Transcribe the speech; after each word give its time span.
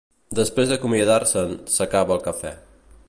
Després 0.37 0.71
d'acomiadar-se'n, 0.71 1.53
s'acaba 1.77 2.17
el 2.17 2.25
cafè. 2.31 2.57